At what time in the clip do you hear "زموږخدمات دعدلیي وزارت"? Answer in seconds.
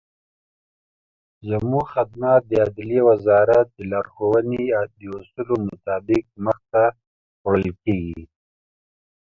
1.49-3.67